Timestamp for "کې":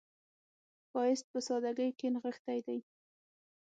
1.99-2.07